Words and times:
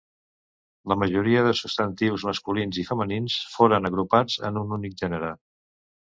La 0.91 0.95
majoria 1.01 1.41
de 1.47 1.51
substantius 1.57 2.25
masculins 2.29 2.79
i 2.83 2.85
femenins 2.87 3.35
foren 3.57 3.89
agrupats 3.91 4.39
en 4.51 4.57
un 4.63 4.73
únic 4.79 4.97
gènere. 5.03 5.31